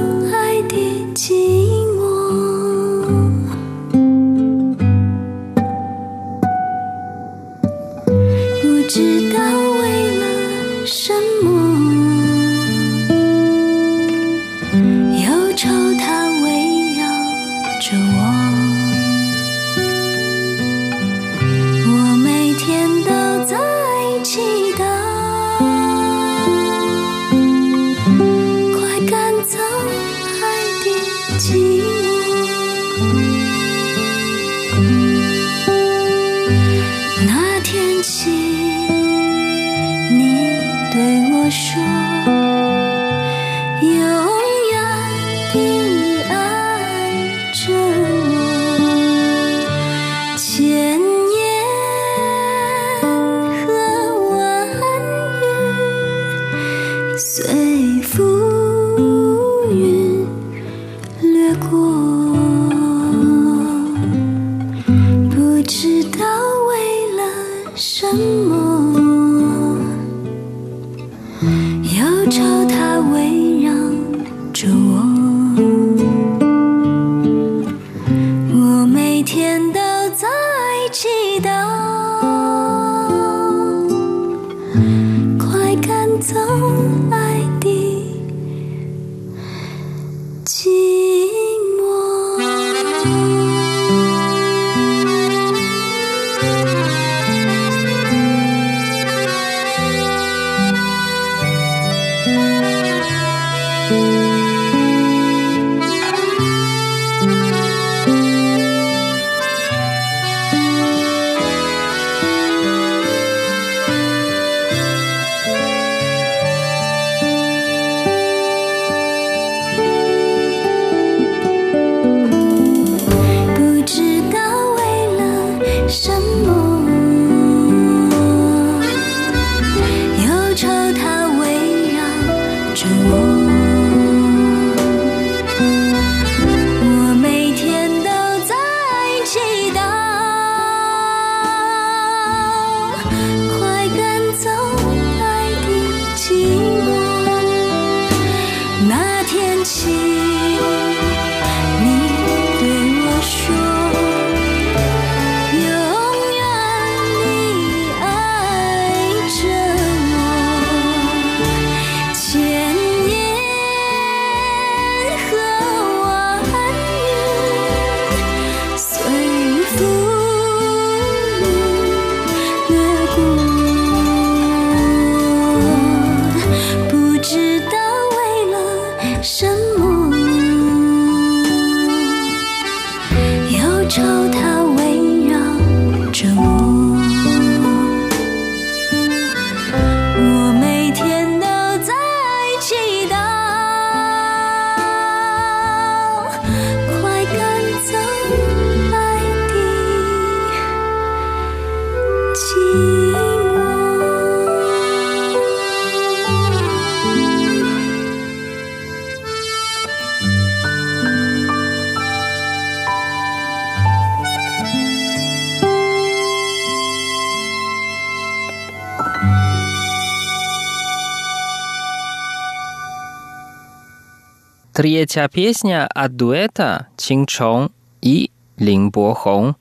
[224.80, 227.70] Третья песня от дуэта Чин Чон
[228.02, 229.56] и Лин Бо Хong.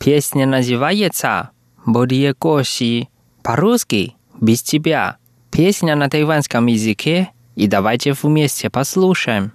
[0.00, 1.50] Песня называется
[1.86, 3.08] «Бодие коси.
[3.44, 5.18] по-русски «Без тебя».
[5.52, 9.52] Песня на тайванском языке, и давайте вместе послушаем.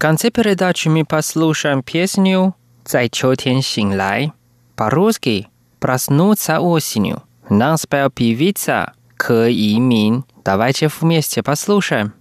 [0.00, 4.32] конце передачи мы послушаем песню «在秋天醒来»
[4.74, 5.48] по-русски
[5.78, 7.22] «Проснуться осенью».
[7.50, 10.24] Нам спел певица Кэ Имин.
[10.42, 12.14] Давайте вместе послушаем.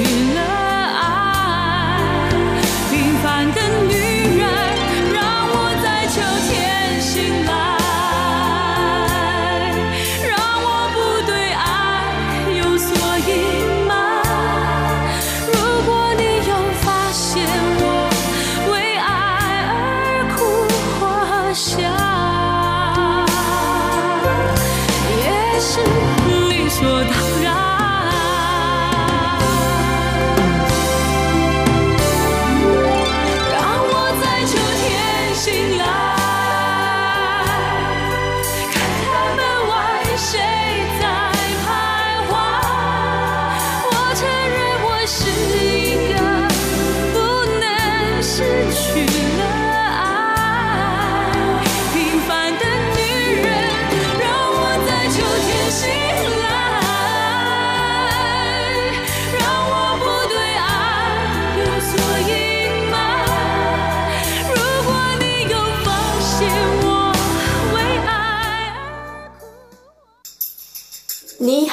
[0.00, 0.59] you love.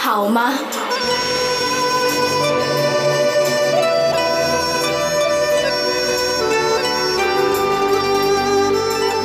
[0.08, 0.54] 好吗？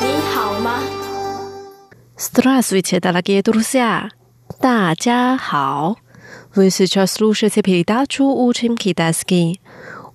[0.01, 0.83] 你好吗
[2.17, 4.09] Strasbourg
[4.59, 5.95] 大家好。
[6.51, 9.59] Wszystko słuchajcie, pili dajcie uchmki, daszki.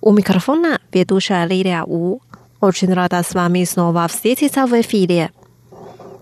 [0.01, 2.19] U mikrofonu, we duchu, a nie dla u.
[2.61, 5.27] Ochudzona z mamie, znowa wstyd i zawiedli.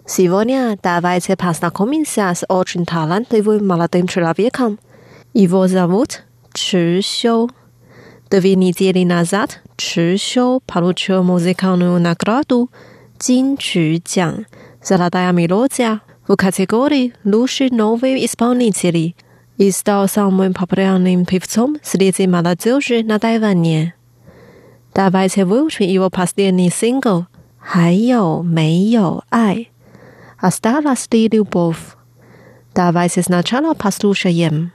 [0.10, 4.80] Сегодня давайте познакомимся с очень талантливым молодым человеком.
[5.34, 7.51] Его зовут Чжи Сю.
[8.30, 12.72] Две недели назад Чжи Сю получил музыкальную награду
[13.20, 14.45] Кинчжи-Дзян
[14.82, 19.14] «Золотая мелодия» в категории «Лучшие новые исполнители»
[19.58, 23.93] и стал самым популярным певцом среди молодежи на Тайване.
[24.95, 27.26] Давайте выучим его последний сингл
[27.60, 29.55] «还有没有爱》。
[30.40, 31.96] а осталась ли любовь.
[32.74, 34.72] Давайте сначала послушаем.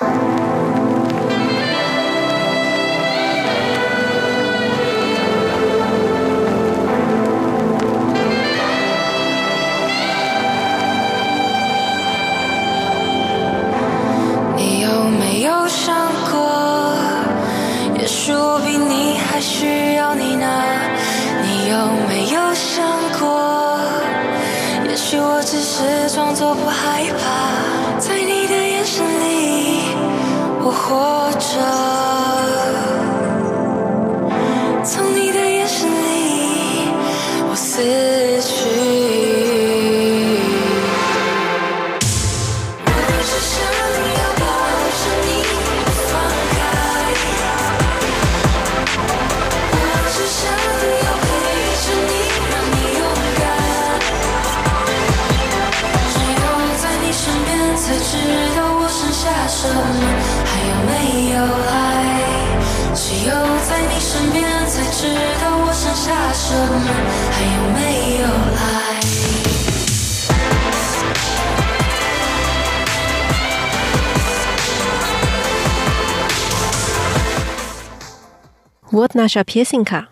[0.00, 0.37] thank you
[26.40, 29.80] 我不害怕，在你的眼神里，
[30.62, 31.27] 我活。
[78.91, 80.07] Вот наша песенка.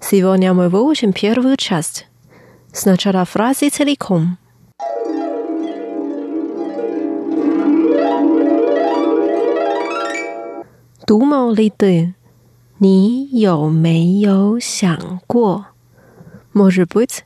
[0.00, 2.06] Сегодня мы выучим первую часть.
[2.72, 4.38] Сначала фразы целиком.
[11.06, 12.14] Думал ли ты?
[12.78, 15.66] 你有没有想过？
[16.54, 17.24] Может быть,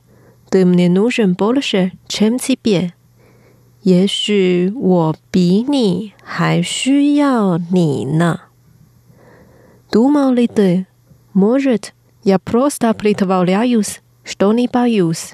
[0.49, 2.91] ты мне нужен больше, чем тебе.
[3.83, 8.41] 也许我比你还需要你呢。
[9.91, 10.87] Думал ли ты?
[11.33, 15.33] Может, я просто притворяюсь, что не боюсь.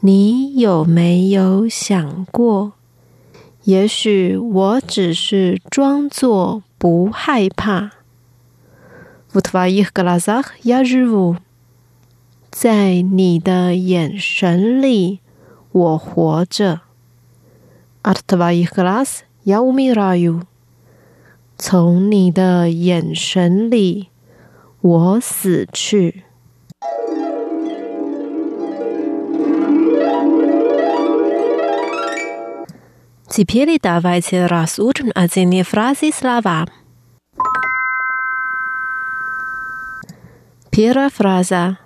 [0.00, 2.72] 你有没有想过？
[3.62, 7.92] 也许我只是装作不害怕。
[9.32, 11.38] В твоих глазах я живу，
[12.50, 15.20] 在你的眼神里，
[15.72, 16.82] 我活着。
[18.02, 20.42] От твоих глаз я умираю，
[21.58, 24.08] 从你的眼神里，
[24.80, 26.24] 我死去。
[33.28, 36.68] Теперь давайте разучим отдельные фразы и слова.
[40.70, 41.78] Первая фраза.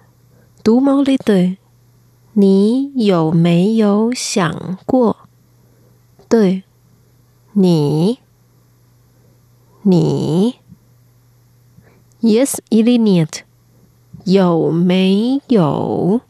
[0.63, 1.57] Думал ли ты?
[2.35, 5.17] 你有没有想过？
[6.29, 6.65] 对，
[7.55, 8.19] 你，
[9.83, 10.61] 你，
[12.21, 13.45] yes или нет？
[14.25, 16.21] 有没有？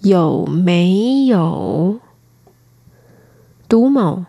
[0.00, 2.00] 有没有？
[3.68, 4.26] Думал，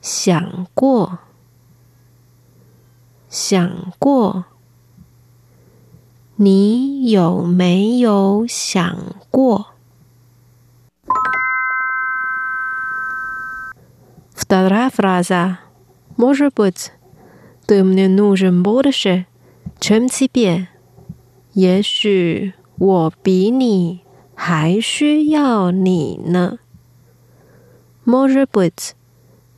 [0.00, 1.18] 想过，
[3.28, 4.44] 想过。
[6.36, 8.96] 你有没有想
[9.30, 9.66] 过？
[14.34, 15.58] Вторая фраза.
[16.20, 16.92] Может быть,
[17.66, 19.26] ты мне нужен больше,
[19.80, 20.68] чем тебе.
[21.52, 24.00] 也许我比你
[24.34, 26.58] 还需要你呢。
[28.04, 28.92] Может быть，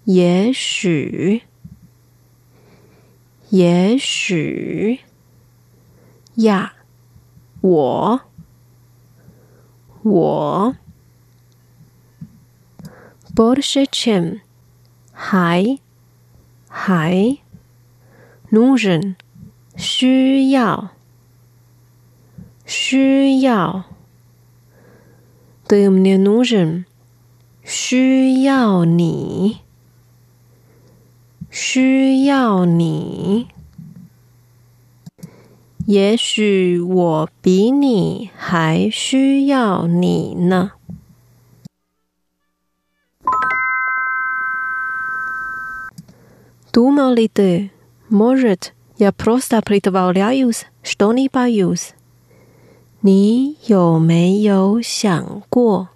[0.05, 1.43] 也许，
[3.51, 5.01] 也许。
[6.37, 6.73] 呀，
[7.61, 8.21] 我，
[10.05, 10.77] 我，
[13.35, 14.41] больше чем，
[15.13, 15.81] 还，
[16.73, 17.39] 还，
[18.51, 19.17] нужен，
[19.77, 20.91] 需要，
[22.65, 23.85] 需要，
[25.67, 26.85] ты мне нужен，
[27.63, 29.59] 需要你，
[31.51, 33.49] 需要你。
[35.87, 40.73] 也许我比你还需要你呢。
[46.73, 47.71] Думал ли ты?
[48.09, 51.95] Может, я просто притворяюсь, что не боюсь.
[53.01, 55.89] 你有没有想过？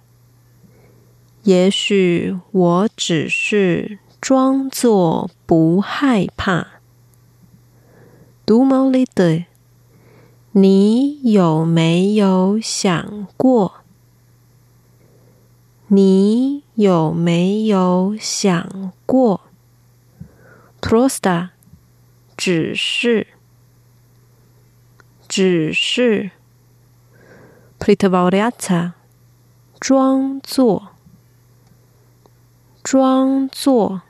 [1.43, 6.67] 也许我只是装作不害怕。
[8.45, 9.45] Думал ли ты?
[10.53, 13.73] 你有没有想过？
[15.87, 19.41] 你有没有想过
[20.80, 21.50] prosta，
[22.36, 23.26] 只是，
[25.28, 26.30] 只是
[27.78, 28.92] ，pritvoriata，
[29.80, 30.88] 装作，
[32.82, 34.02] 装作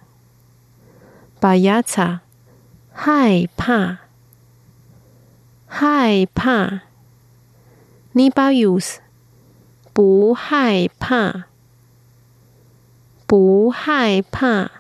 [1.41, 2.21] ，bayata，
[2.93, 3.99] 害怕，
[5.67, 6.83] 害怕
[8.15, 8.99] ，nibayus，
[9.93, 11.47] 不害怕，
[13.27, 14.71] 不害怕。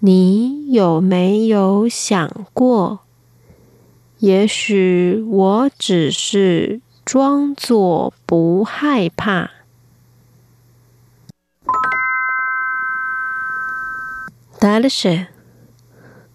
[0.00, 0.37] 你
[0.71, 2.99] 有没有想过？
[4.19, 9.51] 也许我只是装作不害怕。
[14.59, 15.27] Дальше.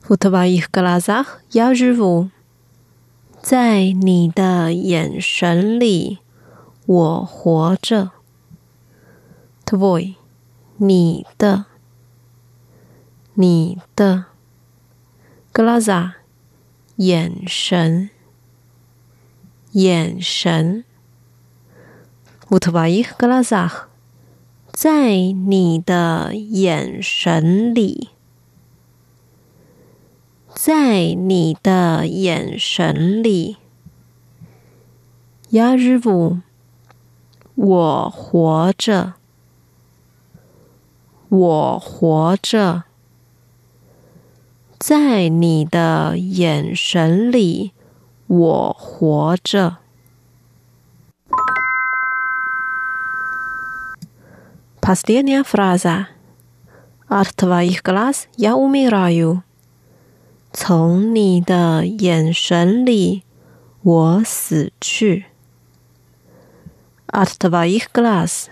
[0.03, 2.31] В твоих глазах я живу.
[3.41, 6.19] 在你的眼神里，
[6.85, 8.11] 我活着。
[9.65, 10.17] Твой，
[10.77, 11.67] 你的，
[13.36, 14.26] 你的
[15.52, 16.12] glaza
[16.98, 18.12] 眼神，
[19.72, 20.84] 眼神，
[22.50, 23.86] 沃特巴伊 glaza，
[24.72, 28.10] 在你的眼神里，
[30.54, 33.58] 在你的眼神里，
[35.50, 36.42] 亚日舞，
[37.56, 39.14] 我活着，
[41.30, 42.84] 我活着。
[44.83, 47.73] 在你的眼神里，
[48.27, 49.79] 我活着。
[54.81, 56.07] Последняя фраза.
[57.09, 59.43] От твоих глаз я умираю.
[60.53, 63.23] 从你的眼神里，
[63.83, 65.27] 我死去。
[67.09, 68.47] От твоих глаз.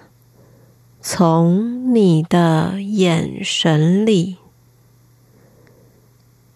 [1.00, 4.38] 从你的眼神里，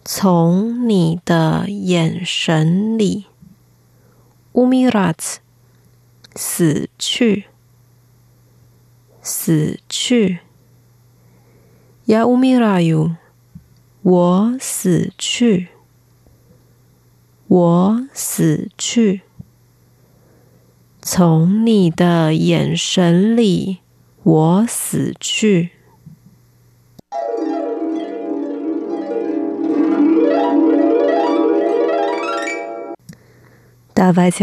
[0.08, 3.26] 从你的眼神里。
[4.52, 5.40] 乌米拉次
[6.36, 7.46] 死去。
[9.20, 10.38] 死去。
[12.04, 13.16] 呀乌米拉哟
[14.02, 15.70] 我死去。
[17.48, 19.22] 我死去。
[21.02, 23.78] 从你的眼神里
[24.22, 25.75] 我死去。
[34.12, 34.42] Vážiš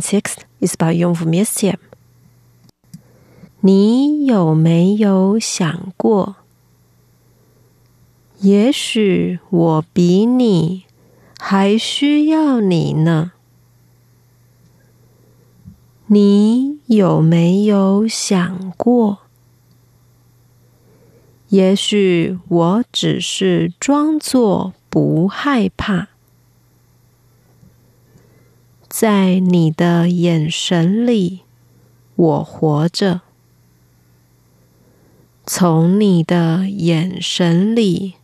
[0.00, 1.76] sixth is byl jenom městem.
[3.60, 6.36] 你有没有想过，
[8.40, 10.84] 也许我比你
[11.38, 13.32] 还需要你呢？
[16.06, 19.18] 你有没有想过，
[21.48, 26.08] 也许我只是装作不害怕？
[28.98, 31.40] 在你的眼神里，
[32.14, 33.20] 我活着。
[35.44, 38.14] 从你的眼神里，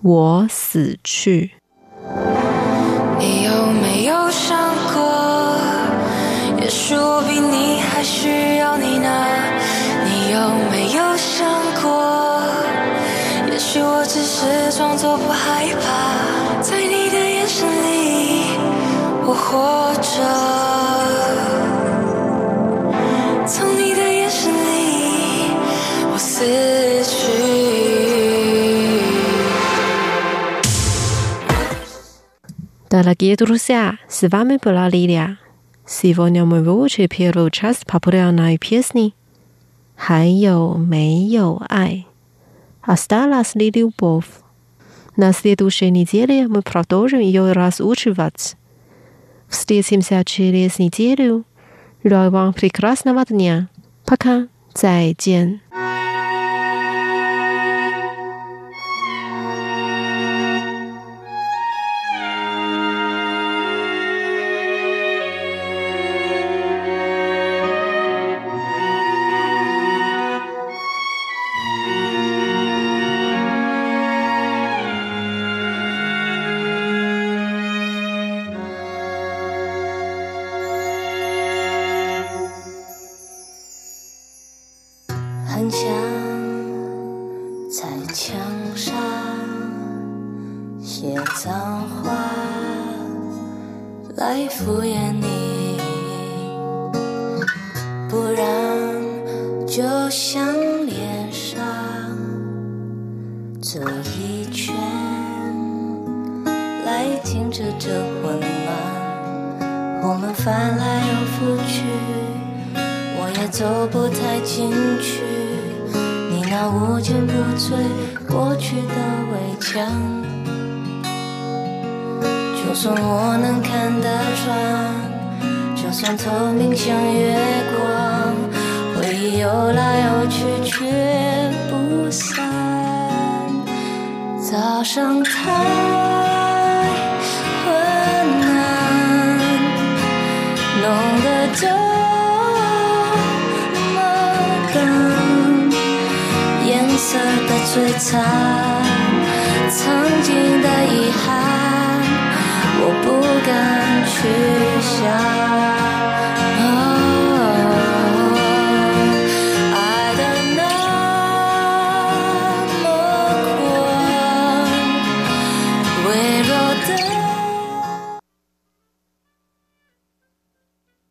[0.00, 1.50] 我死去。
[3.18, 4.56] 你有没有想
[4.94, 5.58] 过，
[6.62, 9.26] 也许我比你还需要你呢？
[10.06, 11.46] 你有没有想
[11.82, 12.40] 过，
[13.50, 17.95] 也许我只是装作不害怕，在你的眼神里，
[19.25, 20.21] 我活着。
[23.47, 25.51] 从你的眼神里，
[26.11, 26.45] 我死
[27.03, 27.11] 去。
[32.89, 35.37] Дорогие друзья, с вами была Лилия.
[35.87, 39.13] Сегодня мы выучили первую часть популярной песни.
[39.95, 42.05] 还有没有爱？
[42.81, 44.25] Осталась ли любовь?
[45.15, 48.55] На следующей неделе мы продолжим ее разучивать.
[49.48, 51.44] Встретимся через неделю.
[52.04, 53.68] Желаю вам прекрасного дня.
[54.04, 54.48] Пока.
[54.76, 55.60] 再见。